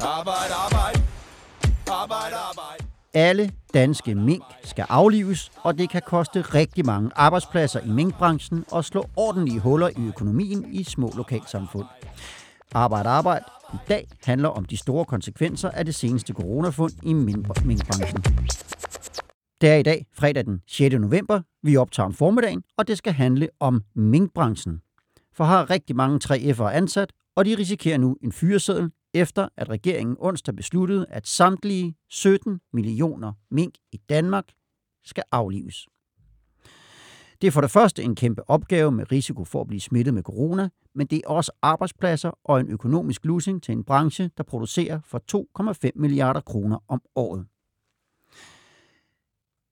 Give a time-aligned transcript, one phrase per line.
[0.00, 1.00] Arbejde, arbejde.
[1.90, 2.84] Arbejde, arbejde.
[3.14, 8.84] Alle danske mink skal aflives, og det kan koste rigtig mange arbejdspladser i minkbranchen og
[8.84, 11.86] slå ordentlige huller i økonomien i små lokalsamfund.
[12.74, 13.44] Arbejde, arbejde.
[13.74, 18.22] I dag handler om de store konsekvenser af det seneste coronafund i minkbranchen.
[19.60, 20.94] Det er i dag, fredag den 6.
[20.94, 21.40] november.
[21.62, 24.80] Vi optager om formiddagen, og det skal handle om minkbranchen.
[25.36, 30.16] For har rigtig mange 3F'ere ansat, og de risikerer nu en fyreseddel, efter at regeringen
[30.18, 34.44] onsdag besluttede, at samtlige 17 millioner mink i Danmark
[35.04, 35.86] skal aflives.
[37.40, 40.22] Det er for det første en kæmpe opgave med risiko for at blive smittet med
[40.22, 45.00] corona, men det er også arbejdspladser og en økonomisk losing til en branche, der producerer
[45.04, 45.22] for
[45.86, 47.46] 2,5 milliarder kroner om året.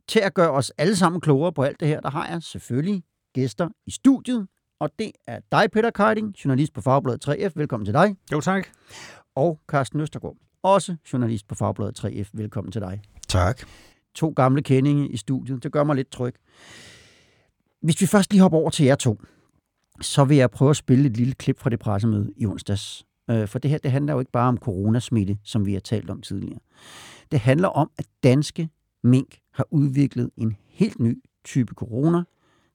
[0.09, 3.02] Til at gøre os alle sammen klogere på alt det her, der har jeg selvfølgelig
[3.35, 4.49] gæster i studiet,
[4.80, 7.52] og det er dig, Peter Keiding, journalist på Fagbladet 3F.
[7.55, 8.16] Velkommen til dig.
[8.33, 8.69] Jo, tak.
[9.34, 12.30] Og Carsten Østergaard, også journalist på Fagbladet 3F.
[12.33, 13.02] Velkommen til dig.
[13.29, 13.60] Tak.
[14.15, 15.63] To gamle kendinge i studiet.
[15.63, 16.35] Det gør mig lidt tryg.
[17.82, 19.21] Hvis vi først lige hopper over til jer to,
[20.01, 23.07] så vil jeg prøve at spille et lille klip fra det pressemøde i onsdags.
[23.30, 26.10] Øh, For det her, det handler jo ikke bare om coronasmitte, som vi har talt
[26.10, 26.59] om tidligere.
[27.30, 28.68] Det handler om, at danske
[29.02, 32.23] mink har udviklet en helt ny type corona,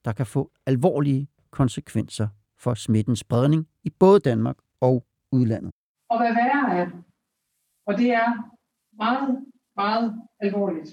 [0.05, 5.71] der kan få alvorlige konsekvenser for smittens spredning i både Danmark og udlandet.
[6.09, 7.03] Og hvad værre er,
[7.85, 8.29] og det er
[8.91, 10.89] meget, meget alvorligt,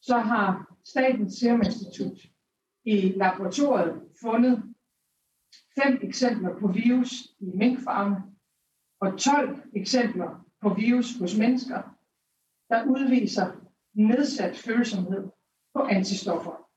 [0.00, 2.18] så har Statens Serum Institut
[2.84, 4.74] i laboratoriet fundet
[5.78, 8.16] fem eksempler på virus i minkfarme
[9.00, 11.82] og 12 eksempler på virus hos mennesker,
[12.68, 13.46] der udviser
[13.92, 15.30] nedsat følsomhed
[15.74, 16.68] på antistoffer.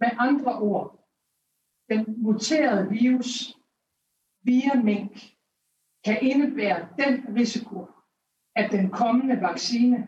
[0.00, 1.08] Med andre ord,
[1.88, 3.58] den muterede virus
[4.42, 5.33] via mink
[6.04, 7.88] kan indebære den risiko,
[8.56, 10.06] at den kommende vaccine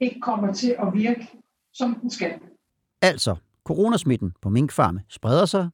[0.00, 1.28] ikke kommer til at virke,
[1.74, 2.32] som den skal.
[3.02, 5.68] Altså, coronasmitten på minkfarme spreder sig.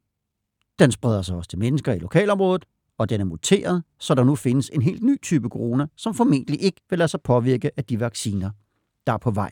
[0.79, 2.65] Den spreder sig også til mennesker i lokalområdet,
[2.99, 6.63] og den er muteret, så der nu findes en helt ny type corona, som formentlig
[6.63, 8.51] ikke vil lade sig påvirke af de vacciner,
[9.07, 9.51] der er på vej.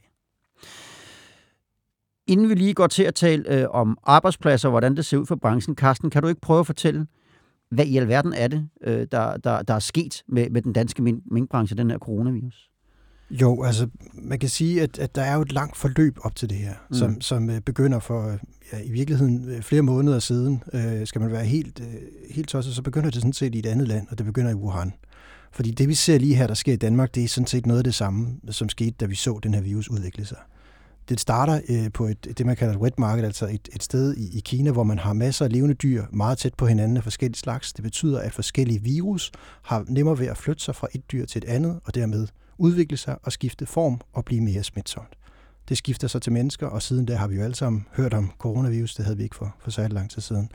[2.26, 5.26] Inden vi lige går til at tale øh, om arbejdspladser og hvordan det ser ud
[5.26, 7.06] for branchen, Carsten, kan du ikke prøve at fortælle,
[7.70, 11.02] hvad i alverden er det, øh, der, der, der er sket med, med den danske
[11.02, 12.70] mink- minkbranche, den her coronavirus?
[13.30, 16.50] Jo, altså man kan sige, at, at der er jo et langt forløb op til
[16.50, 16.94] det her, Mm.
[16.94, 18.38] som, som øh, begynder for
[18.72, 20.62] ja, i virkeligheden øh, flere måneder siden.
[20.72, 21.94] Øh, skal man være helt, øh,
[22.30, 24.54] helt tosset, så begynder det sådan set i et andet land, og det begynder i
[24.54, 24.92] Wuhan.
[25.52, 27.78] Fordi det vi ser lige her, der sker i Danmark, det er sådan set noget
[27.80, 30.38] af det samme, som skete, da vi så den her virus udvikle sig.
[31.08, 34.16] Det starter øh, på et, det, man kalder et wet market, altså et, et sted
[34.16, 37.02] i, i Kina, hvor man har masser af levende dyr meget tæt på hinanden af
[37.02, 37.72] forskellige slags.
[37.72, 41.38] Det betyder, at forskellige virus har nemmere ved at flytte sig fra et dyr til
[41.38, 42.28] et andet, og dermed
[42.58, 45.16] udvikle sig og skifte form og blive mere smitsomt.
[45.68, 48.32] Det skifter sig til mennesker, og siden da har vi jo alle sammen hørt om
[48.38, 48.94] coronavirus.
[48.94, 50.50] Det havde vi ikke for, for særlig lang tid siden.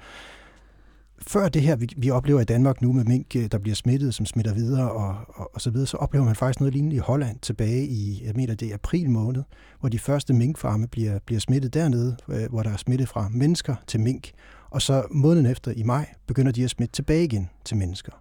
[1.28, 4.14] Før det her, vi, vi oplever i Danmark nu med mink, øh, der bliver smittet,
[4.14, 7.00] som smitter videre og, og, og så videre, så oplever man faktisk noget lignende i
[7.00, 9.44] Holland tilbage i, jeg mener det er april måned,
[9.80, 13.76] hvor de første minkfarme bliver, bliver smittet dernede, øh, hvor der er smitte fra mennesker
[13.88, 14.32] til mink.
[14.70, 18.12] Og så måneden efter i maj begynder de at smitte tilbage igen til mennesker.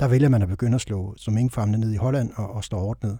[0.00, 2.78] Der vælger man at begynde at slå, slå minkfarmene ned i Holland og, og slå
[2.78, 3.10] ordnet.
[3.10, 3.18] ned.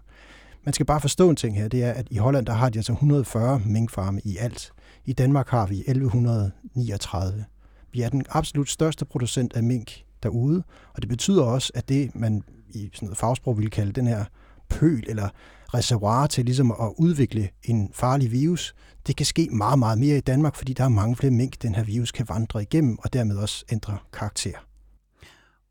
[0.64, 2.78] Man skal bare forstå en ting her, det er, at i Holland der har de
[2.78, 4.72] altså 140 minkfarme i alt.
[5.04, 7.44] I Danmark har vi 1139.
[7.92, 10.62] Vi er den absolut største producent af mink derude,
[10.94, 14.24] og det betyder også, at det, man i sådan noget fagsprog ville kalde den her
[14.68, 15.28] pøl eller
[15.74, 18.74] reservoir til ligesom at udvikle en farlig virus,
[19.06, 21.74] det kan ske meget, meget mere i Danmark, fordi der er mange flere mink, den
[21.74, 24.58] her virus kan vandre igennem, og dermed også ændre karakter.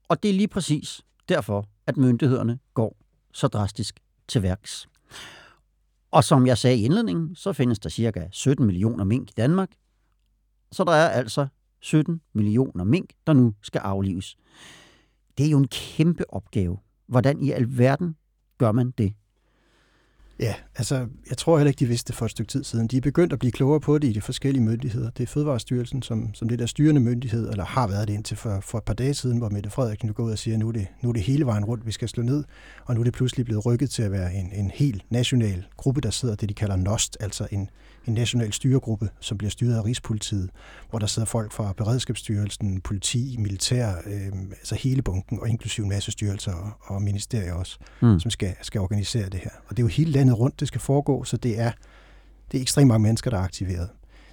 [0.08, 2.98] Og det er lige præcis derfor, at myndighederne går
[3.34, 4.88] så drastisk til værks.
[6.12, 9.70] Og som jeg sagde i indledningen, så findes der cirka 17 millioner mink i Danmark.
[10.72, 11.48] Så der er altså
[11.82, 14.38] 17 millioner mink, der nu skal aflives.
[15.38, 16.78] Det er jo en kæmpe opgave.
[17.08, 18.16] Hvordan i alverden
[18.58, 19.14] gør man det?
[20.40, 22.88] Ja, altså, jeg tror heller ikke, de vidste det for et stykke tid siden.
[22.88, 25.10] De er begyndt at blive klogere på det i de forskellige myndigheder.
[25.10, 28.60] Det er Fødevarestyrelsen, som, som det der styrende myndighed, eller har været det indtil for,
[28.60, 30.68] for et par dage siden, hvor Mette Frederiksen nu går ud og siger, at nu
[30.68, 32.44] er, det, nu er det hele vejen rundt, vi skal slå ned,
[32.86, 36.02] og nu er det pludselig blevet rykket til at være en, en helt national gruppe,
[36.02, 37.70] der sidder det, de kalder NOST, altså en,
[38.08, 40.50] en national styregruppe, som bliver styret af Rigspolitiet,
[40.90, 45.90] hvor der sidder folk fra Beredskabsstyrelsen, politi, militær, øh, altså hele bunken, og inklusive en
[45.90, 48.20] masse styrelser og, og ministerier også, mm.
[48.20, 49.52] som skal, skal organisere det her.
[49.68, 51.72] Og det er jo hele landet rundt, det skal foregå, så det er,
[52.52, 53.90] det er ekstremt mange mennesker, der er aktiveret.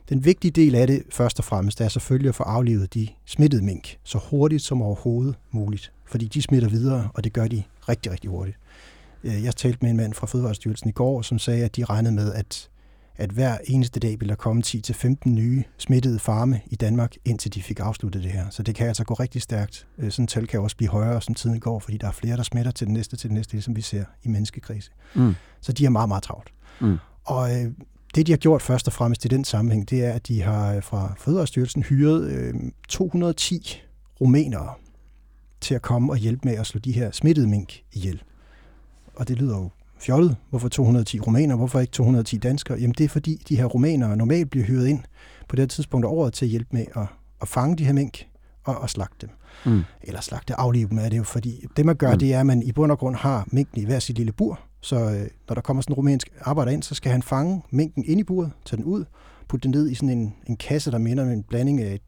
[0.09, 3.65] Den vigtige del af det, først og fremmest, er selvfølgelig at få aflevet de smittede
[3.65, 5.93] mink så hurtigt som overhovedet muligt.
[6.05, 8.57] Fordi de smitter videre, og det gør de rigtig, rigtig hurtigt.
[9.25, 12.15] Øh, jeg talte med en mand fra Fødevarestyrelsen i går, som sagde, at de regnede
[12.15, 12.69] med, at,
[13.19, 17.63] at hver eneste dag vil der komme 10-15 nye smittede farme i Danmark, indtil de
[17.63, 18.51] fik afsluttet det her.
[18.51, 19.87] Så det kan altså gå rigtig stærkt.
[19.99, 22.37] Øh, sådan et tal kan også blive højere, som tiden går, fordi der er flere,
[22.37, 24.91] der smitter til den næste til den næste, som vi ser i menneskekrise.
[25.15, 25.35] Mm.
[25.61, 26.53] Så de er meget, meget travlt.
[26.81, 26.97] Mm.
[27.25, 27.73] Og øh,
[28.15, 30.75] det, de har gjort først og fremmest i den sammenhæng, det er, at de har
[30.75, 32.55] øh, fra Fødevarestyrelsen hyret øh,
[32.89, 33.83] 210
[34.21, 34.75] rumænere
[35.61, 38.23] til at komme og hjælpe med at slå de her smittede mink ihjel.
[39.15, 40.37] Og det lyder jo fjollet.
[40.51, 41.57] Hvorfor 210 rumænere?
[41.57, 42.79] Hvorfor ikke 210 danskere?
[42.79, 45.01] Jamen det er fordi, de her rumænere normalt bliver hyret ind
[45.49, 47.07] på det tidspunkt af året til at hjælpe med at,
[47.43, 48.27] at fange de her mink
[48.65, 49.31] og, og slagte dem.
[49.73, 49.83] Mm.
[50.03, 52.19] Eller slagte, aflive dem er det jo, fordi det man gør, mm.
[52.19, 54.61] det er, at man i bund og grund har minken i hver sit lille bur.
[54.81, 58.05] Så øh, når der kommer sådan en rumænsk arbejder ind, så skal han fange minken
[58.07, 59.05] ind i buret, tage den ud,
[59.49, 62.01] putte den ned i sådan en, en kasse, der minder om en blanding af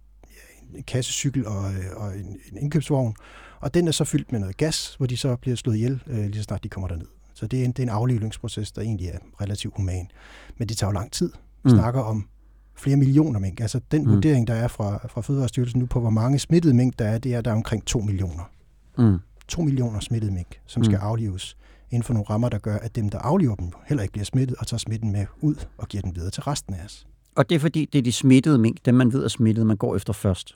[0.75, 3.15] en kassecykel og, øh, og en, en indkøbsvogn.
[3.61, 6.19] Og den er så fyldt med noget gas, hvor de så bliver slået ihjel, øh,
[6.19, 7.07] lige så snart de kommer derned.
[7.39, 10.11] Så det er en, det er en aflivningsproces, der egentlig er relativt human.
[10.59, 11.33] Men det tager jo lang tid.
[11.65, 11.79] Vi Mm.
[11.79, 12.27] snakker om
[12.75, 13.61] flere millioner mink.
[13.61, 14.13] Altså den mm.
[14.15, 17.35] vurdering, der er fra, fra Fødevarestyrelsen nu på, hvor mange smittede mink der er, det
[17.35, 18.51] er, der er omkring 2 millioner.
[18.99, 19.19] Mm.
[19.49, 20.85] 2 millioner smittede mink, som Mm.
[20.85, 21.57] skal aflives
[21.91, 24.57] inden for nogle rammer, der gør, at dem, der afliver dem, heller ikke bliver smittet
[24.57, 27.07] og tager smitten med ud og giver den videre til resten af os.
[27.35, 29.77] Og det er fordi, det er de smittede mink, dem man ved er smittet, man
[29.77, 30.55] går efter først.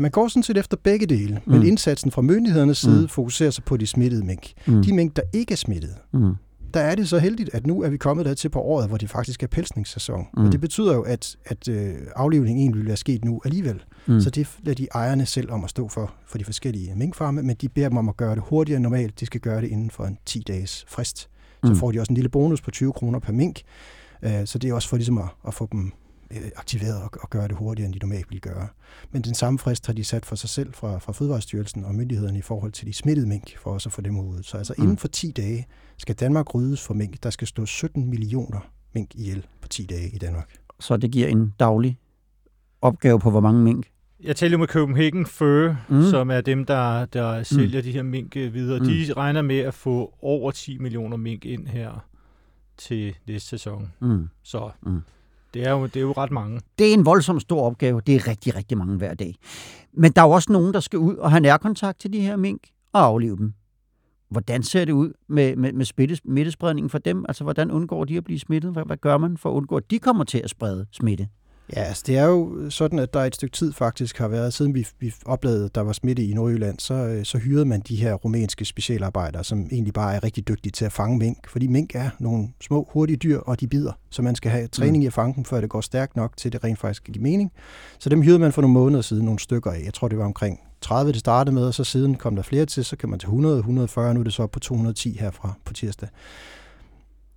[0.00, 1.66] Man går sådan set efter begge dele, men Mm.
[1.66, 3.08] indsatsen fra myndighedernes side Mm.
[3.08, 4.52] fokuserer sig på de smittede mink.
[4.66, 4.82] Mm.
[4.82, 6.34] De mink, der ikke er smittet, Mm.
[6.74, 9.10] der er det så heldigt, at nu er vi kommet dertil på året, hvor det
[9.10, 10.20] faktisk er pelsningssæson.
[10.20, 10.40] Mm.
[10.40, 10.46] Mm.
[10.46, 13.82] Og det betyder jo, at, at øh, aflivningen egentlig ville være sket nu alligevel.
[14.06, 14.14] Mm.
[14.14, 14.20] Mm.
[14.20, 17.56] Så det lader de ejerne selv om at stå for, for de forskellige minkfarme, men
[17.60, 19.20] de beder dem om at gøre det hurtigere end normalt.
[19.20, 21.18] De skal gøre det inden for en 10-dages frist.
[21.64, 21.76] Så Mm.
[21.76, 23.60] får de også en lille bonus på 20 kroner per mink.
[24.22, 25.92] Øh, Så det er også for ligesom at, at få dem
[26.56, 28.68] aktiveret og, og gøre det hurtigere, end de normalt ville gøre.
[29.10, 32.38] Men den samme frist har de sat for sig selv fra, fra Fødevarestyrelsen og myndighederne
[32.38, 34.42] i forhold til de smittede mink, for også at få dem ud.
[34.42, 34.82] Så altså Mm.
[34.84, 35.66] inden for 10 dage
[35.98, 37.22] skal Danmark ryddes for mink.
[37.22, 38.60] Der skal stå 17 millioner
[38.94, 40.50] mink ihjel på 10 dage i Danmark.
[40.80, 41.98] Så det giver en daglig
[42.82, 43.86] opgave på, hvor mange mink.
[44.22, 45.96] Jeg taler jo med Copenhagen Fur, Mm.
[45.96, 46.02] mm.
[46.02, 47.82] som er dem, der, der sælger mm.
[47.84, 48.78] de her mink øh, videre.
[48.78, 48.84] Mm.
[48.84, 48.90] Mm.
[48.90, 52.06] De regner med at få over 10 millioner mink ind her
[52.78, 53.92] til næste sæson.
[54.00, 54.28] Mm.
[54.42, 55.00] Så Mm
[55.54, 56.60] det, er jo, det er jo ret mange.
[56.78, 58.00] Det er en voldsom stor opgave.
[58.06, 59.34] Det er rigtig, rigtig mange hver dag.
[59.92, 62.36] Men der er jo også nogen, der skal ud og have nærkontakt til de her
[62.36, 63.52] mink og aflive dem.
[64.30, 67.24] Hvordan ser det ud med, med, med smittespredningen for dem?
[67.28, 68.72] Altså, hvordan undgår de at blive smittet?
[68.72, 71.28] Hvad, hvad gør man for at undgå, at de kommer til at sprede smitte?
[71.76, 74.74] Ja, altså det er jo sådan, at der et stykke tid faktisk har været, siden
[74.74, 78.14] vi, vi oplevede, der var smitte i Nordjylland, så, øh, så hyrede man de her
[78.14, 81.48] rumænske specialarbejdere, som egentlig bare er rigtig dygtige til at fange mink.
[81.48, 83.92] Fordi mink er nogle små, hurtige dyr, og de bider.
[84.10, 86.52] Så man skal have træning i at fange dem, før det går stærkt nok til,
[86.52, 87.52] det rent faktisk kan give mening.
[87.98, 89.82] Så dem hyrede man for nogle måneder siden nogle stykker af.
[89.84, 92.66] Jeg tror, det var omkring 30, det startede med, og så siden kom der flere
[92.66, 95.54] til, så kan man til 100, 140, nu er det så op på 210 herfra
[95.64, 96.08] på tirsdag.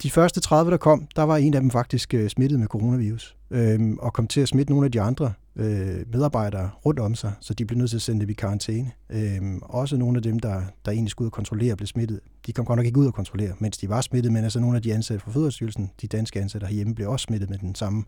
[0.04, 3.36] De første 30, der kom, der var en af dem faktisk øh, smittet med coronavirus,
[3.52, 7.34] øhm, og kom til at smitte nogle af de andre øh, medarbejdere rundt om sig,
[7.40, 8.92] så de blev nødt til at sende dem i karantæne.
[9.10, 12.20] Øhm, også nogle af dem, der, der egentlig skulle ud og kontrollere, blev smittet.
[12.46, 14.76] De kom godt nok ikke ud og kontrollere, mens de var smittet, men altså nogle
[14.76, 18.04] af de ansatte fra Fødevarestyrelsen, de danske ansatte herhjemme, blev også smittet med den samme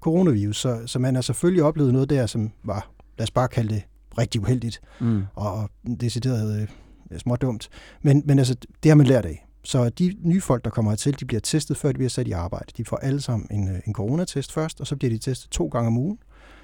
[0.00, 0.56] coronavirus.
[0.60, 3.82] Så, så man har selvfølgelig oplevet noget der, som var, lad os bare kalde det,
[4.18, 5.22] rigtig uheldigt Mm.
[5.34, 6.68] og, og decideret
[7.10, 7.68] øh, småt dumt.
[8.02, 9.46] Men, men altså, det har man lært af.
[9.62, 12.32] Så de nye folk, der kommer hertil, de bliver testet, før de bliver sat i
[12.32, 12.72] arbejde.
[12.76, 15.68] De får alle sammen en, øh, en coronatest først, og så bliver de testet to
[15.68, 16.18] gange om ugen.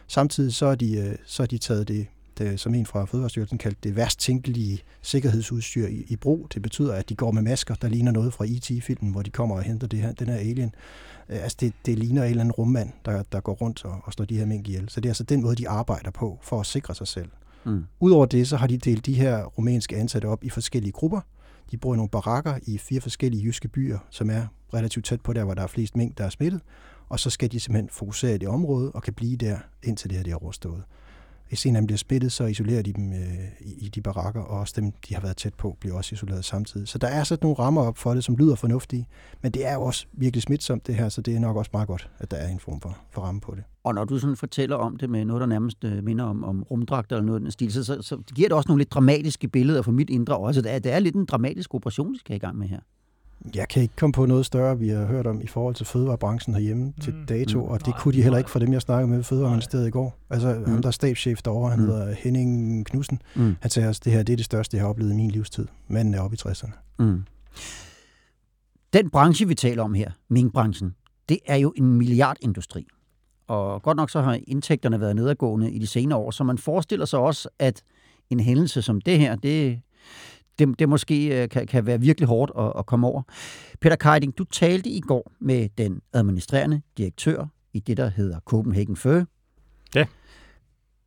[0.07, 2.07] Samtidig så er de, øh, så er de taget det,
[2.39, 6.49] det, som en fra Fødevarestyrelsen kaldte det værst tænkelige sikkerhedsudstyr i, i brug.
[6.55, 9.57] Det betyder, at de går med masker, der ligner noget fra E.T.-filmen, hvor de kommer
[9.57, 10.75] og henter det her, den her alien.
[11.29, 14.13] Øh, Altså det, det ligner en eller anden rummand, der, der går rundt og, og
[14.13, 14.89] slår de her mink ihjel.
[14.89, 17.29] Så det er altså den måde, de arbejder på for at sikre sig selv.
[17.65, 17.85] Mm.
[18.01, 21.21] Udover det, så har de delt de her rumænske ansatte op i forskellige grupper.
[21.71, 25.33] De bor i nogle barakker i fire forskellige jyske byer, som er relativt tæt på
[25.33, 26.61] der, hvor der er flest mink, der er smittet.
[27.09, 30.17] Og så skal de simpelthen fokusere i det område og kan blive der, indtil det
[30.17, 30.83] her det er overstået.
[31.49, 33.19] Hvis en af dem bliver smittet, så isolerer de dem øh,
[33.61, 36.45] i, i de barakker, og også dem, de har været tæt på, bliver også isoleret
[36.45, 36.89] samtidig.
[36.89, 39.09] Så der er sådan nogle rammer op for det, som lyder fornuftige,
[39.43, 41.89] men det er jo også virkelig smitsomt det her, så det er nok også meget
[41.89, 43.65] godt, at der er en form for, for ramme på det.
[43.85, 46.63] Og når du sådan fortæller om det med noget, der nærmest øh, minder om, om
[46.63, 49.83] rumdragter eller noget den stil, så, så, så giver det også nogle lidt dramatiske billeder
[49.83, 50.63] for mit indre også.
[50.63, 52.81] Det er, det er lidt en dramatisk operation, vi skal i gang med her.
[53.55, 56.55] Jeg kan ikke komme på noget større, vi har hørt om i forhold til fødevarebranchen
[56.55, 57.27] herhjemme til Mm.
[57.27, 57.65] dato, Mm.
[57.71, 59.91] og det Nej, kunne de heller ikke for dem, jeg snakkede med ved Fødevareministeriet i
[59.91, 60.19] går.
[60.31, 60.71] Altså Mm.
[60.71, 61.87] ham, der er stabschef derovre, han Mm.
[61.87, 63.23] hedder Henning Knudsen.
[63.37, 63.57] Mm.
[63.61, 65.67] Han sagde også, det her det er det største, jeg har oplevet i min livstid.
[65.89, 66.73] Manden er oppe i 60'erne.
[66.99, 67.23] Mm.
[68.93, 70.95] Den branche, vi taler om her, minkbranchen,
[71.29, 72.87] det er jo en milliardindustri.
[73.49, 77.07] Og godt nok så har indtægterne været nedadgående i de senere år, så man forestiller
[77.07, 77.83] sig også, at
[78.31, 79.81] en hændelse som det her, det,
[80.59, 83.23] det, det måske øh, kan, kan være virkelig hårdt at, at komme over.
[83.81, 88.97] Peter Keiding, du talte i går med den administrerende direktør i det, der hedder Copenhagen
[88.97, 89.25] Fur.
[89.95, 90.07] Ja.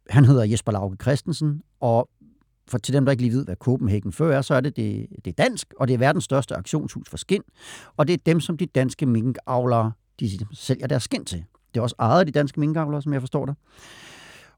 [0.09, 2.09] Han hedder Jesper Lauke Christensen, og
[2.67, 5.07] for til dem, der ikke lige ved, hvad Copenhagen Fur er, så er det, det,
[5.25, 7.43] det er dansk, og det er verdens største auktionshus for skind,
[7.97, 11.43] og det er dem, som de danske minkavlere de sælger deres skind til.
[11.73, 13.55] Det er også ejet af de danske minkavlere, som jeg forstår det.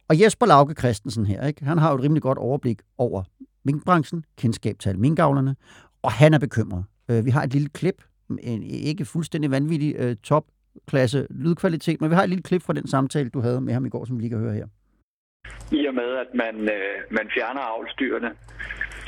[0.07, 1.65] Og Jesper Lauke Christensen her, ikke?
[1.65, 3.23] han har jo et rimelig godt overblik over
[3.63, 5.55] minkbranchen, kendskab til alle minkavlerne,
[6.01, 6.85] og han er bekymret.
[7.09, 8.03] Øh, vi har et lille klip,
[8.43, 12.87] en ikke fuldstændig vanvittig øh, topklasse lydkvalitet, men vi har et lille klip fra den
[12.87, 14.67] samtale, du havde med ham i går, som vi lige kan høre her.
[15.71, 18.31] I og med, at man, øh, man fjerner avlsdyrene,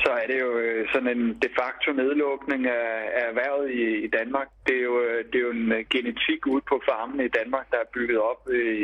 [0.04, 4.08] så er det jo øh, sådan en de facto nedlukning af, af erhvervet i, i
[4.18, 4.48] Danmark.
[4.66, 7.78] Det er, jo, øh, det er jo en genetik ude på farmen i Danmark, der
[7.80, 8.42] er bygget op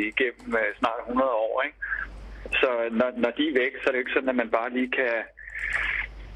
[0.09, 0.49] igennem
[0.79, 1.61] snart 100 år.
[1.65, 1.77] Ikke?
[2.61, 4.69] Så når, når de er væk, så er det jo ikke sådan, at man bare
[4.77, 5.13] lige kan,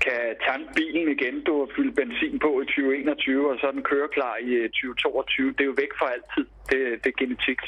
[0.06, 3.90] kan tanke bilen igen, du har fyldt benzin på i 2021, og så er den
[3.92, 5.52] kører klar i øh, 2022.
[5.52, 6.46] Det er jo væk for altid.
[6.70, 7.62] Det, det er genetik.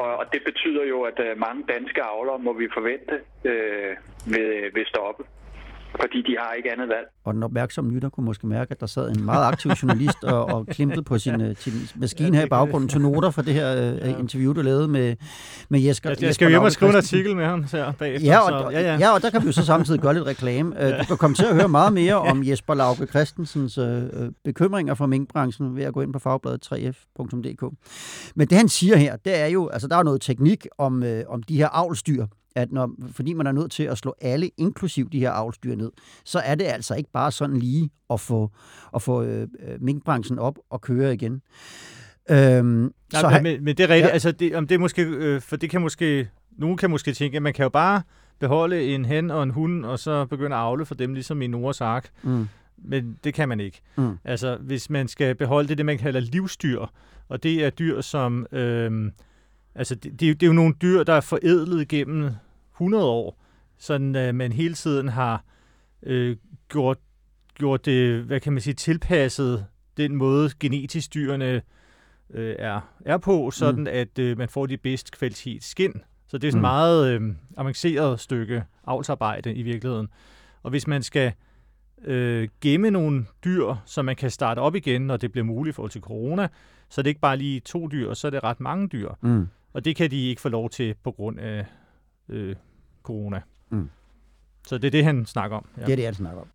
[0.00, 3.16] Og, og det betyder jo, at øh, mange danske avlere må vi forvente
[3.50, 3.92] øh,
[4.32, 5.22] vil, øh, vil stoppe
[6.00, 7.06] fordi de har ikke andet valg.
[7.24, 10.44] Og den opmærksomme lytter kunne måske mærke, at der sad en meget aktiv journalist og,
[10.44, 13.92] og klimpede på sin, øh, sin maskine her i baggrunden til noter for det her
[13.92, 15.16] uh, interview, du lavede med,
[15.68, 16.10] med Jesper.
[16.10, 18.28] Jeg, jeg skal jo hjem og skrive en artikel med ham her bagefter.
[18.28, 18.96] Ja, og, så, ja, ja.
[18.98, 20.76] ja, og der kan vi jo så samtidig gøre lidt reklame.
[20.76, 23.84] Uh, du kan komme til at høre meget mere om Jesper Lauke Christensens uh,
[24.44, 27.74] bekymringer for minkbranchen ved at gå ind på fagbladet 3f.dk.
[28.34, 31.08] Men det han siger her, det er jo, altså der er noget teknik om, uh,
[31.28, 35.10] om de her avlstyr, at når, fordi man er nødt til at slå alle, inklusiv
[35.10, 35.92] de her avlstyr ned,
[36.24, 38.50] så er det altså ikke bare sådan lige at få,
[38.94, 41.42] at få øh, øh minkbranchen op og køre igen.
[42.30, 44.12] Øhm, Nej, så men, men, det er rigtigt, ja.
[44.12, 47.36] altså det, om det er måske, øh, for det kan måske, nogen kan måske tænke,
[47.36, 48.02] at man kan jo bare
[48.38, 51.46] beholde en hen og en hund, og så begynde at avle for dem, ligesom i
[51.46, 52.10] Noras ark.
[52.22, 52.48] Mm.
[52.76, 53.80] Men det kan man ikke.
[53.96, 54.18] Mm.
[54.24, 56.86] Altså, hvis man skal beholde det, det man kalder livsdyr,
[57.28, 58.46] og det er dyr, som...
[58.52, 59.10] Øh,
[59.74, 62.30] altså, det, det, det er jo nogle dyr, der er forædlet gennem
[62.74, 63.40] 100 år,
[63.78, 65.44] sådan at man hele tiden har
[66.02, 66.36] øh,
[66.68, 66.98] gjort,
[67.54, 69.66] gjort det, hvad kan man sige, tilpasset
[69.96, 71.62] den måde genetisk dyrene
[72.30, 73.90] øh, er, er på, sådan mm.
[73.90, 76.02] at øh, man får de bedste kvalitet skin.
[76.26, 76.62] Så det er sådan mm.
[76.62, 80.08] meget øh, avanceret stykke avlsarbejde i virkeligheden.
[80.62, 81.32] Og hvis man skal
[82.04, 85.88] øh, gemme nogle dyr, så man kan starte op igen, når det bliver muligt for
[85.88, 86.48] til corona,
[86.88, 89.10] så er det ikke bare lige to dyr, så er det ret mange dyr.
[89.20, 89.48] Mm.
[89.72, 91.66] Og det kan de ikke få lov til på grund af
[92.28, 92.56] øh,
[93.02, 93.40] corona.
[93.70, 93.90] Mm.
[94.66, 95.68] Så det er det, han snakker om.
[95.76, 95.84] Ja.
[95.84, 96.48] Det er det, han snakker om.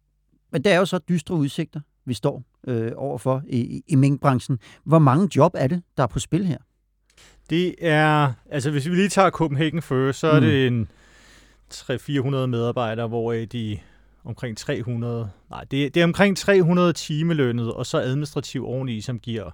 [0.51, 4.59] Men der er jo så dystre udsigter, vi står øh, overfor i, i, minkbranchen.
[4.83, 6.57] Hvor mange job er det, der er på spil her?
[7.49, 10.45] Det er, altså hvis vi lige tager Copenhagen først, så er mm.
[10.45, 10.87] det en
[11.73, 13.79] 300-400 medarbejdere, hvor de
[14.23, 19.51] omkring 300, nej, det, det er omkring 300 timelønnet, og så administrativ oveni, som giver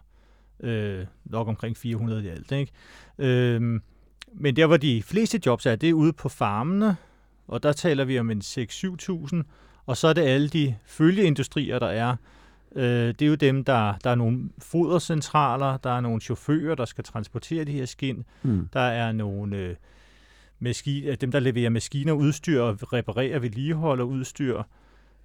[0.60, 2.52] øh, nok omkring 400 i alt.
[2.52, 2.72] Ikke?
[3.18, 3.80] Øh,
[4.38, 6.96] men der, hvor de fleste jobs er, det er ude på farmene,
[7.48, 9.42] og der taler vi om en 6-7.000,
[9.86, 12.16] og så er det alle de følgeindustrier, der er.
[12.76, 16.86] Øh, det er jo dem, der, der er nogle fodercentraler, der er nogle chauffører, der
[16.86, 18.70] skal transportere de her skin, mm.
[18.74, 19.76] der er nogle øh,
[20.60, 24.64] maski- dem, der leverer maskiner, udstyr, og reparerer, vedligeholder udstyr.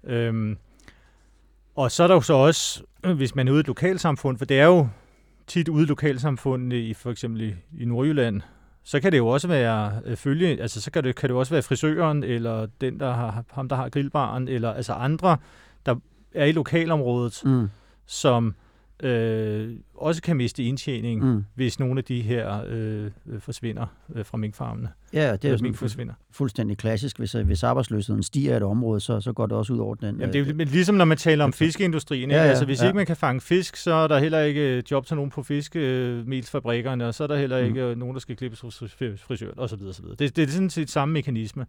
[0.03, 0.57] Øhm,
[1.75, 2.83] og så er der jo så også,
[3.17, 4.87] hvis man er ude i et lokalsamfund, for det er jo
[5.47, 8.41] tit ude i lokalsamfundene, i for eksempel i, i Nordjylland,
[8.83, 11.53] så kan det jo også være øh, følge, altså så kan det, kan det også
[11.53, 15.37] være frisøren, eller den, der har, ham, der har grillbaren, eller altså andre,
[15.85, 15.95] der
[16.33, 17.69] er i lokalområdet, mm.
[18.05, 18.55] som
[19.03, 21.45] øh, også kan miste indtjening, mm.
[21.55, 24.89] hvis nogle af de her øh, forsvinder øh, fra minkfarmene.
[25.13, 26.13] Ja, det er jo sådan forsvinder.
[26.31, 27.17] fuldstændig klassisk.
[27.17, 29.95] Hvis, øh, hvis arbejdsløsheden stiger i et område, så, så går det også ud over
[29.95, 30.19] den.
[30.19, 32.31] Jamen, det er men ligesom når man taler om fiskeindustrien.
[32.31, 32.85] Ja, ja, altså, hvis ja.
[32.85, 35.43] ikke man kan fange fisk, så er der heller ikke øh, job til nogen på
[35.43, 37.67] fiskemelsfabrikkerne, og så er der heller mm.
[37.67, 37.99] ikke mm.
[37.99, 39.79] nogen, der skal klippes hos frisøren, osv.
[39.89, 40.05] osv.
[40.19, 41.65] Det, det er sådan set samme mekanisme.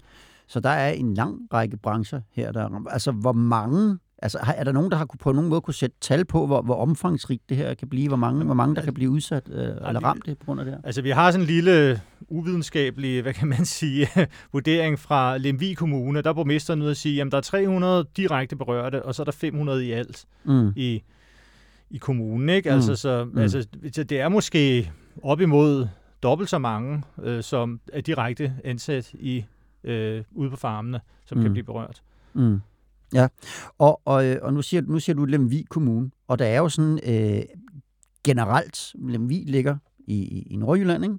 [0.47, 4.73] Så der er en lang række brancher her, der Altså, hvor mange Altså, er der
[4.73, 7.75] nogen, der har på nogen måde kunne sætte tal på, hvor, hvor omfangsrigt det her
[7.75, 8.09] kan blive?
[8.09, 10.65] Hvor mange, hvor mange der kan blive udsat øh, eller ramt det på grund af
[10.65, 10.81] det her?
[10.85, 14.09] Altså, vi har sådan en lille uvidenskabelig, hvad kan man sige,
[14.53, 16.23] vurdering fra Lemvi Kommune.
[16.23, 19.25] Der er borgmesteren ude at sige, at der er 300 direkte berørte, og så er
[19.25, 20.73] der 500 i alt mm.
[20.77, 21.03] i,
[21.91, 22.49] i kommunen.
[22.49, 22.71] Ikke?
[22.71, 22.75] Mm.
[22.75, 23.39] Altså, så, mm.
[23.39, 25.89] altså, så det er måske op imod
[26.23, 29.45] dobbelt så mange, øh, som er direkte ansat i
[29.85, 31.43] øh, ude på farmene, som mm.
[31.45, 32.03] kan blive berørt.
[32.35, 32.61] Mm.
[33.15, 33.29] Ja,
[33.79, 36.69] og, og, øh, og nu, siger, nu siger du Lemvi Kommune, og der er jo
[36.69, 37.43] sådan øh,
[38.25, 39.77] generelt, Lemvi ligger
[40.07, 41.05] i i, Nordjylland.
[41.05, 41.17] Ikke?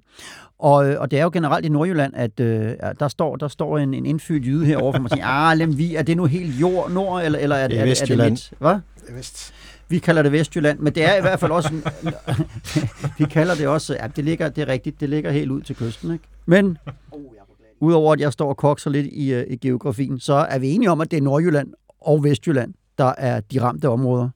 [0.58, 3.78] Og, øh, og det er jo generelt i Nordjylland, at øh, der står der står
[3.78, 6.90] en, en indfødt jyde herovre, for man siger, ah, Lemvi, er det nu helt jord,
[6.90, 8.30] nord, eller, eller er det, Det er er, det, er det Vestjylland.
[8.30, 8.52] lidt?
[8.58, 8.76] Hvad?
[9.16, 9.54] Vest.
[9.88, 11.72] Vi kalder det Vestjylland, men det er i hvert fald også...
[13.18, 13.96] vi kalder det også...
[14.00, 16.24] Ja, det ligger, det er rigtigt, det ligger helt ud til kysten, ikke?
[16.46, 16.78] Men,
[17.80, 20.90] udover at jeg står og kokser lidt i, uh, i geografien, så er vi enige
[20.90, 21.72] om, at det er Nordjylland
[22.06, 24.28] og Vestjylland, der er de ramte områder.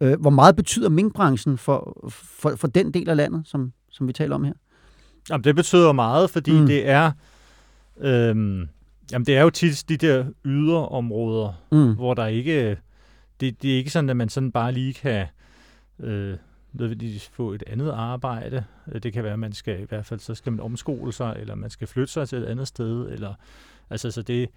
[0.00, 4.12] Uh, hvor meget betyder minkbranchen for, for, for den del af landet, som, som vi
[4.12, 4.52] taler om her?
[5.30, 6.60] Jamen, det betyder meget, fordi Mm.
[6.60, 6.66] mm.
[6.66, 7.12] det er...
[8.00, 8.68] Øhm,
[9.12, 11.94] jamen, det er jo tit de der yderområder, Mm.
[11.94, 12.78] hvor der ikke...
[13.40, 15.26] Det, det er ikke sådan, at man sådan bare lige kan
[16.00, 16.36] øh,
[16.72, 18.64] nødvendigvis få et andet arbejde.
[18.92, 21.36] Øh, Det kan være, at man skal i hvert fald, så skal man omskole sig,
[21.40, 23.08] eller man skal flytte sig til et andet sted.
[23.10, 23.34] Eller,
[23.90, 24.48] altså, så det,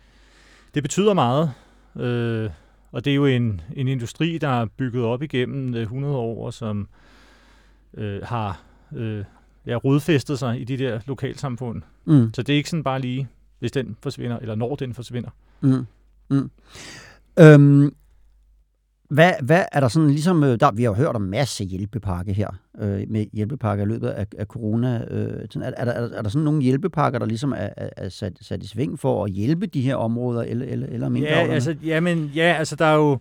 [0.73, 1.51] det betyder meget.
[1.95, 2.49] Øh,
[2.91, 6.51] og det er jo en, en industri, der er bygget op igennem øh, 100 år,
[6.51, 6.87] som
[7.93, 8.61] øh, har
[8.95, 9.23] øh,
[9.65, 11.81] ja, rodfæstet sig i de der lokalsamfund.
[12.05, 12.33] Mm.
[12.33, 13.27] Så det er ikke sådan bare lige,
[13.59, 15.29] hvis den forsvinder, eller når den forsvinder.
[15.61, 15.85] Mm.
[16.29, 16.51] Mm.
[17.39, 17.95] Øhm,
[19.09, 22.33] hvad, hvad er der sådan ligesom, øh, der, vi har jo hørt om masse hjælpepakke
[22.33, 22.47] her,
[22.81, 25.03] øh, med hjælpepakker i løbet af, af corona.
[25.11, 27.89] Øh, sådan, er, er, der, er, der- er sådan nogle hjælpepakker, der ligesom er, er,
[27.97, 31.09] er sat, sat i sving for at hjælpe de her områder, eller, eller, eller Ja,
[31.09, 31.53] minkavlerne?
[31.53, 33.17] altså, ja, men, ja, altså der er jo...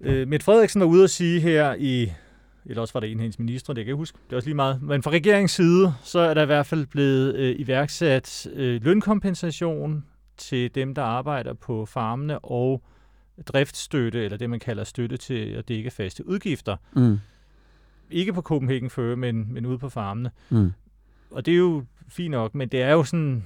[0.00, 2.12] Øh, Mette Frederiksen var ude at sige her i...
[2.66, 4.18] Eller også var det en af hendes ministre, det kan jeg ikke huske.
[4.26, 4.82] Det er også lige meget.
[4.82, 10.04] Men fra regeringens side, så er der i hvert fald blevet øh, iværksat øh, lønkompensation
[10.36, 12.82] til dem, der arbejder på farmene, og
[13.46, 16.76] driftsstøtte, eller det man kalder støtte til at dække faste udgifter.
[16.92, 17.18] Mm.
[18.10, 20.30] Ikke på Copenhagen Fur, men, men ude på farmene.
[20.50, 20.72] Mm.
[21.30, 23.44] Og det er jo fint nok, men det er jo sådan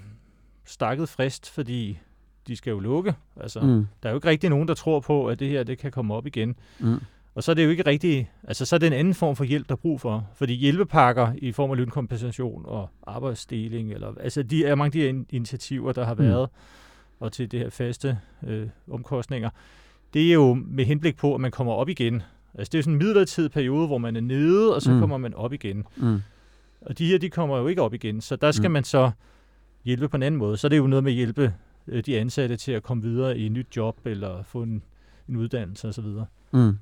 [0.65, 1.99] stakket frist, fordi
[2.47, 3.15] de skal jo lukke.
[3.41, 3.69] Altså, mm.
[3.69, 3.87] Mm.
[4.03, 6.15] Der er jo ikke rigtig nogen, der tror på, at det her det kan komme
[6.15, 6.57] op igen.
[6.79, 6.99] Mm.
[7.35, 9.45] Og så er det jo ikke rigtig, altså så er det en anden form for
[9.45, 10.29] hjælp, der er brug for.
[10.35, 15.25] Fordi hjælpepakker i form af lønkompensation og arbejdsdeling, eller, altså de er mange af de
[15.37, 16.51] initiativer, der har Mm.
[17.23, 19.51] Og til det her faste øh, omkostninger,
[20.15, 22.23] det er jo med henblik på, at man kommer op igen.
[22.55, 24.95] Altså det er sådan en midlertidig periode, hvor man er nede, og så Mm.
[24.97, 25.01] mm.
[25.01, 25.85] kommer man op igen.
[25.97, 26.23] Mm.
[26.81, 28.73] Og de her, de kommer jo ikke op igen, så der skal mm.
[28.73, 29.11] man så
[29.85, 30.57] hjælpe på en anden måde.
[30.57, 31.55] Så er det jo noget med at hjælpe
[31.89, 34.83] øh, de ansatte til at komme videre i et nyt job, eller få en,
[35.29, 36.05] en uddannelse osv.
[36.53, 36.73] Mm.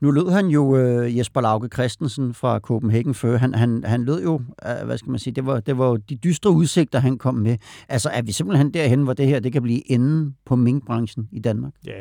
[0.00, 4.22] Nu lød han jo, øh, Jesper Lauke Christensen fra Copenhagen Fur, han, han, han lød
[4.22, 7.18] jo, øh, hvad skal man sige, det var, det var jo de dystre udsigter, han
[7.18, 7.56] kom med.
[7.88, 11.38] Altså er vi simpelthen derhen, hvor det her, det kan blive enden på minkbranchen i
[11.38, 11.72] Danmark?
[11.86, 12.00] Ja,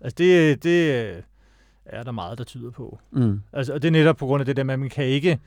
[0.00, 1.08] altså det, det
[1.86, 2.98] er der meget, der tyder på.
[3.10, 3.40] Mm.
[3.52, 5.38] Altså, og det er netop på grund af det der med, at man kan ikke,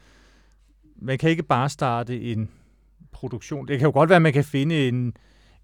[1.01, 2.49] man kan ikke bare starte en
[3.11, 3.67] produktion.
[3.67, 5.13] Det kan jo godt være, at man kan finde en,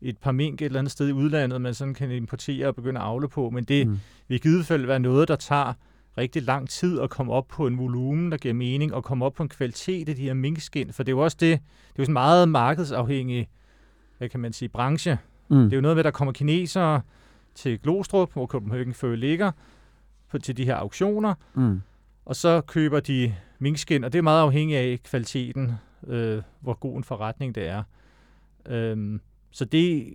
[0.02, 3.00] et par mink et eller andet sted i udlandet, man sådan kan importere og begynde
[3.00, 4.00] at avle på, men det mm.
[4.28, 5.74] vil i givet fald være noget, der tager
[6.17, 9.34] rigtig lang tid at komme op på en volumen, der giver mening, og komme op
[9.34, 11.93] på en kvalitet af de her minkskin, for det er jo også det, det er
[12.00, 13.50] jo sådan en meget markedsafhængig,
[14.17, 15.17] hvad kan man sige, branche.
[15.50, 15.58] Mm.
[15.63, 17.02] Det er jo noget med, at der kommer kinesere
[17.56, 19.52] til Glostrup, hvor Copenhagen Fur ligger,
[20.30, 21.82] på, til de her auktioner, Mm.
[22.26, 25.71] og så køber de minkskin, og det er meget afhængigt af kvaliteten,
[26.08, 27.84] øh, hvor god en forretning det er.
[28.65, 29.21] Øhm,
[29.52, 30.13] så det,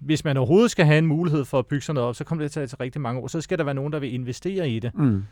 [0.00, 2.44] hvis man overhovedet skal have en mulighed for at bygge sådan noget op, så kommer
[2.44, 3.26] det til at tage rigtig mange år.
[3.26, 4.94] Så skal der være nogen, der vil investere i det.
[4.94, 5.24] Mm.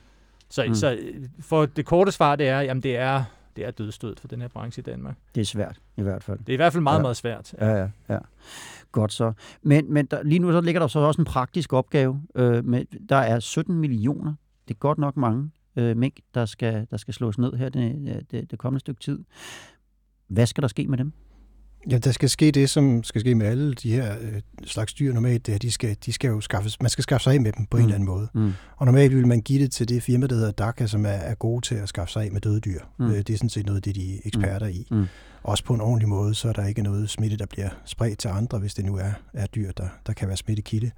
[0.51, 0.75] Så, Mm.
[0.75, 0.99] så
[1.41, 3.25] for det korte svar, det er, jamen det er,
[3.57, 5.17] det er dødstød for den her branche i Danmark.
[5.35, 6.39] Det er svært, i hvert fald.
[6.39, 7.03] Det er i hvert fald meget, ja.
[7.03, 7.55] meget svært.
[7.61, 8.19] Ja, ja, ja.
[8.93, 9.33] Godt så.
[9.63, 12.23] Men, men der, lige nu så ligger der så også en praktisk opgave.
[12.35, 14.35] Øh, med, der er 17 millioner.
[14.69, 18.27] Det er godt nok mange øh, mink, der skal, der skal slås ned her det,
[18.31, 19.25] det, det kommende stykke tid.
[20.29, 21.13] Hvad skal der ske med dem?
[21.91, 25.13] Ja, der skal ske det, som skal ske med alle de her øh, slags dyr
[25.13, 27.53] normalt, det er, de skal, de skal jo skaffes, man skal skaffe sig af med
[27.53, 27.81] dem på mm.
[27.81, 28.29] en eller anden måde.
[28.35, 28.53] Mm.
[28.77, 31.35] Og normalt vil man give det til det firma, der hedder DACA, som er, er
[31.35, 32.81] gode til at skaffe sig af med døde dyr.
[32.99, 33.07] Mm.
[33.07, 34.73] Øh, det er sådan set noget af det, de er eksperter mm.
[34.73, 34.87] i.
[34.91, 35.07] Mm.
[35.43, 38.29] Også på en ordentlig måde, så er der ikke noget smitte, der bliver spredt til
[38.29, 40.91] andre, hvis det nu er, er dyr, der, der kan være smittekilde.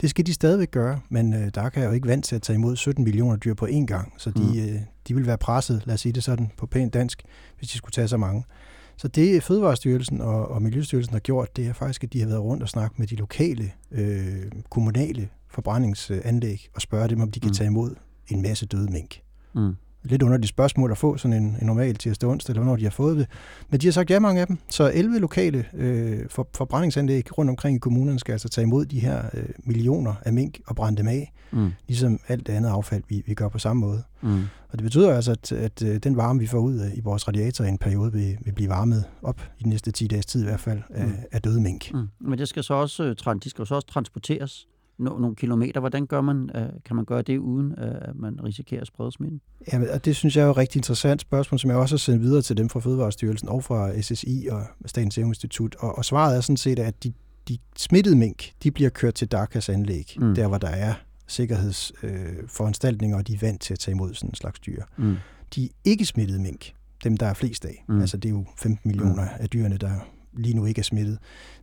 [0.00, 2.54] Det skal de stadigvæk gøre, men øh, DACA er jo ikke vant til at tage
[2.54, 4.58] imod 17 millioner dyr på én gang, så de, mm.
[4.58, 7.22] øh, de vil være presset, lad os sige det sådan på pænt dansk,
[7.58, 8.44] hvis de skulle tage så mange.
[9.02, 12.40] Så det Fødevarestyrelsen og, og Miljøstyrelsen har gjort, det er faktisk, at de har været
[12.40, 17.48] rundt og snakket med de lokale, øh, kommunale forbrændingsanlæg og spørge dem, om de kan
[17.48, 17.54] Mm.
[17.54, 17.94] tage imod
[18.28, 19.20] en masse døde mink.
[19.54, 19.74] Mm.
[20.04, 22.90] Lidt underligt spørgsmål at få sådan en, en normal tirsdag onsdag, eller hvornår de har
[22.90, 23.26] fået det.
[23.70, 24.58] Men de har sagt ja, mange af dem.
[24.70, 29.00] Så 11 lokale øh, for, forbrændingsanlæg rundt omkring i kommunerne skal altså tage imod de
[29.00, 31.70] her øh, millioner af mink og brænde dem af, Mm.
[31.88, 34.02] ligesom alt det andet affald, vi, vi gør på samme måde.
[34.22, 34.40] Mm.
[34.68, 37.28] Og det betyder altså, at, at øh, den varme, vi får ud af i vores
[37.28, 40.40] radiator i en periode, vil, vil blive varmet op i de næste 10 dages tid
[40.42, 41.12] i hvert fald af, Mm.
[41.32, 41.92] af døde mink.
[41.94, 42.06] Mm.
[42.20, 44.66] Men det skal så også, øh, de skal så også transporteres
[45.02, 45.80] nå nogle kilometer.
[45.80, 49.12] Hvordan gør man, øh, kan man gøre det, uden øh, at man risikerer at sprede
[49.12, 49.40] smitten?
[49.72, 52.22] Ja, og det synes jeg er et rigtig interessant spørgsmål, som jeg også har sendt
[52.22, 55.76] videre til dem fra Fødevarestyrelsen og fra SSI og Statens Serum Institut.
[55.78, 57.12] Og, og svaret er sådan set, at de,
[57.48, 60.26] de smittede mink, de bliver kørt til DACAs anlæg, Mm.
[60.26, 60.34] mm.
[60.34, 60.94] der hvor der er
[61.28, 64.82] sikkerhedsforanstaltninger, øh, og de er vant til at tage imod sådan en slags dyr.
[64.98, 65.16] Mm.
[65.54, 66.72] De ikke smittede mink,
[67.04, 67.94] dem der er flest af, Mm.
[67.94, 68.00] mm.
[68.00, 69.90] altså det er jo 15 millioner af dyrene, der
[70.34, 71.18] lige nu ikke er smittet,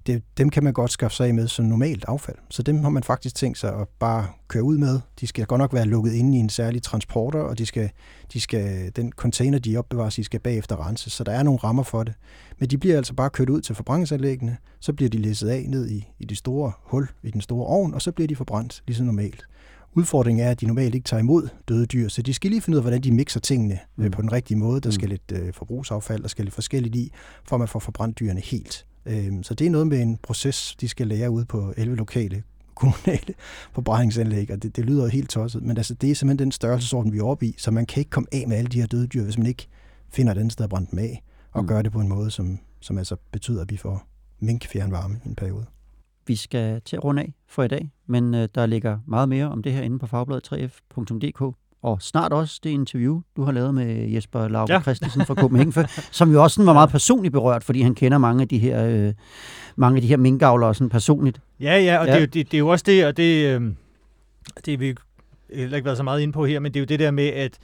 [0.07, 2.37] det, dem kan man godt skaffe sig af med som normalt affald.
[2.49, 4.99] Så dem har man faktisk tænkt sig at bare køre ud med.
[5.19, 7.89] De skal godt nok være lukket inde i en særlig transporter, og de skal,
[8.33, 11.13] de skal, den container, de opbevares i, skal bagefter renses.
[11.13, 12.13] Så der er nogle rammer for det.
[12.59, 15.89] Men de bliver altså bare kørt ud til forbrændingsanlæggene, så bliver de læsset af ned
[15.89, 19.05] i, i det store hul, i den store ovn, og så bliver de forbrændt, ligesom
[19.05, 19.45] normalt.
[19.93, 22.75] Udfordringen er, at de normalt ikke tager imod døde dyr, så de skal lige finde
[22.75, 24.03] ud af, hvordan de mixer tingene Mm.
[24.05, 24.11] mm.
[24.11, 24.81] på den rigtige måde.
[24.81, 24.91] Der Mm.
[24.91, 27.11] skal lidt øh, forbrugsaffald, der skal lidt forskelligt i,
[27.43, 28.85] for at man får forbrændt dyrene helt.
[29.05, 32.43] Øhm, så det er noget med en proces, de skal lære ude på 11 lokale
[32.75, 33.33] kommunale
[33.73, 37.13] forbrændingsanlæg, og det, det lyder jo helt tosset, men altså, det er simpelthen den størrelsesorden,
[37.13, 39.07] vi er oppe i, så man kan ikke komme af med alle de her døde
[39.07, 39.67] dyr, hvis man ikke
[40.09, 41.65] finder et andet sted at brænde dem af, og Mm.
[41.65, 41.67] mm.
[41.67, 44.07] gøre det på en måde, som, som altså betyder, at vi får
[44.39, 45.65] minkfjernvarme i en periode.
[46.29, 49.45] Vi skal til at runde af for i dag, men øh, der ligger meget mere
[49.45, 53.73] om det her inde på fagbladet 3f.dk, og snart også det interview, du har lavet
[53.75, 54.81] med Jesper Lauke Ja.
[54.81, 58.17] Christensen fra Copenhagen, for, som jo også sådan var meget personligt berørt, fordi han kender
[58.17, 59.13] mange af de her, øh,
[59.75, 61.41] mange af de her minkavlere sådan personligt.
[61.59, 62.11] Ja, ja, og Ja.
[62.13, 62.15] ja.
[62.15, 63.61] Det, er jo, det, det er jo også det, og det, øh,
[64.65, 64.95] det har vi
[65.55, 67.27] heller ikke været så meget inde på her, men det er jo det der med,
[67.27, 67.57] at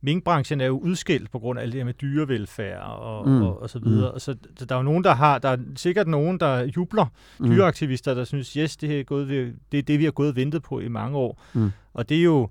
[0.00, 3.42] minkbranchen er jo udskilt på grund af alt det her med dyrevelfærd og, Mm.
[3.42, 4.12] og, og så videre.
[4.12, 4.18] Mm.
[4.18, 4.36] Så,
[4.68, 7.06] der er jo nogen, der har, der er sikkert nogen, der jubler,
[7.38, 7.46] Mm.
[7.50, 9.28] dyreaktivister, der synes, yes, det er, gået,
[9.72, 11.42] det er det, vi har gået og ventet på i mange år.
[11.54, 11.70] Mm.
[11.94, 12.48] Og det er jo,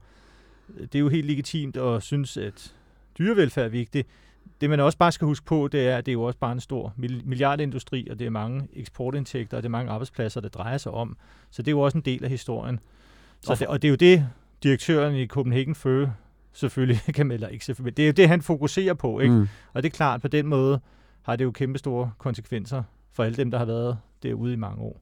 [0.82, 2.74] det er jo helt legitimt at synes, at
[3.20, 4.08] dyrevelfærd er vigtigt.
[4.62, 6.52] Det man også bare skal huske på, det er, at det er jo også bare
[6.52, 10.54] en stor mil- milliardindustri, og det er mange eksportindtægter, og det er mange arbejdspladser, det
[10.54, 11.18] drejer sig om.
[11.52, 12.80] Så det er jo også en del af historien.
[13.42, 14.26] Så Og- det, og det er jo det,
[14.64, 16.06] direktøren i Copenhagen Fø
[16.54, 19.36] selvfølgelig kan melde, ikke selvfølgelig, det er jo det, han fokuserer på, ikke?
[19.36, 19.48] Mm.
[19.74, 20.80] Og det er klart, på den måde
[21.22, 22.84] har det jo kæmpe store konsekvenser
[23.14, 25.02] for alle dem, der har været derude i mange år.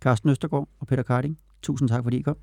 [0.00, 2.36] Carsten Østergaard og Peter Karding, tusind tak, fordi I kom.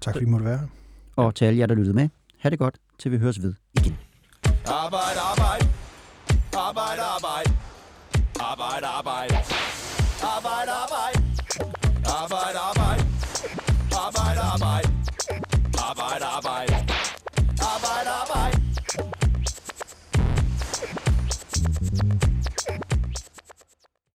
[0.00, 0.68] Tak fordi I måtte være.
[1.16, 3.96] Og til alle jer, der lyttede med, ha' det godt, til vi høres ved igen.
[4.66, 5.20] Arbejde.
[5.20, 5.68] Arbejde, arbejde.
[6.56, 7.52] Arbejde, arbejde.
[8.40, 9.34] Arbejde, arbejde.
[10.22, 10.70] Arbejde,